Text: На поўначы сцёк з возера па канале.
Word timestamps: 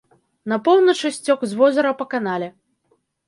На 0.51 0.57
поўначы 0.67 1.11
сцёк 1.17 1.45
з 1.53 1.59
возера 1.61 1.91
па 2.01 2.05
канале. 2.13 2.47